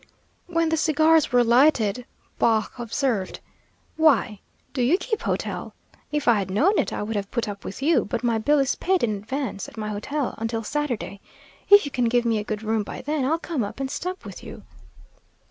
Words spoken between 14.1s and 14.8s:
with you."